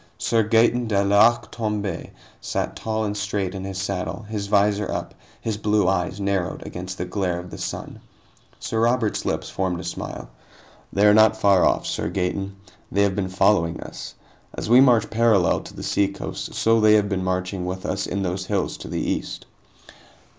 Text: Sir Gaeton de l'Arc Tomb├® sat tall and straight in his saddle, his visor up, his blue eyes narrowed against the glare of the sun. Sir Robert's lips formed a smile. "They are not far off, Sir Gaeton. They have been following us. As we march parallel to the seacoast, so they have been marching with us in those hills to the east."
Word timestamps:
Sir 0.17 0.41
Gaeton 0.41 0.87
de 0.87 1.03
l'Arc 1.03 1.51
Tomb├® 1.51 2.09
sat 2.39 2.75
tall 2.75 3.03
and 3.05 3.15
straight 3.15 3.53
in 3.53 3.63
his 3.63 3.77
saddle, 3.79 4.23
his 4.23 4.47
visor 4.47 4.91
up, 4.91 5.13
his 5.39 5.57
blue 5.57 5.87
eyes 5.87 6.19
narrowed 6.19 6.65
against 6.65 6.97
the 6.97 7.05
glare 7.05 7.37
of 7.37 7.51
the 7.51 7.57
sun. 7.59 7.99
Sir 8.59 8.79
Robert's 8.79 9.25
lips 9.25 9.47
formed 9.51 9.79
a 9.79 9.83
smile. 9.83 10.31
"They 10.91 11.05
are 11.05 11.13
not 11.13 11.37
far 11.37 11.63
off, 11.67 11.85
Sir 11.85 12.09
Gaeton. 12.09 12.55
They 12.91 13.03
have 13.03 13.15
been 13.15 13.29
following 13.29 13.79
us. 13.79 14.15
As 14.55 14.67
we 14.67 14.81
march 14.81 15.07
parallel 15.11 15.59
to 15.59 15.75
the 15.75 15.83
seacoast, 15.83 16.55
so 16.55 16.81
they 16.81 16.95
have 16.95 17.07
been 17.07 17.23
marching 17.23 17.67
with 17.67 17.85
us 17.85 18.07
in 18.07 18.23
those 18.23 18.47
hills 18.47 18.77
to 18.77 18.87
the 18.87 19.01
east." 19.01 19.45